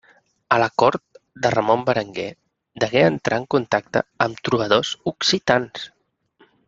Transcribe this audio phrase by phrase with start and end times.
[0.53, 2.25] A la cort de Ramon Berenguer
[2.85, 5.87] degué entrar en contacte amb trobadors occitans.